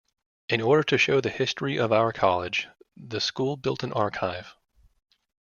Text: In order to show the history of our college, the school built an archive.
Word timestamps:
In 0.49 0.61
order 0.61 0.81
to 0.81 0.97
show 0.97 1.21
the 1.21 1.29
history 1.29 1.77
of 1.77 1.91
our 1.91 2.11
college, 2.11 2.67
the 2.97 3.21
school 3.21 3.55
built 3.55 3.83
an 3.83 3.93
archive. 3.93 4.55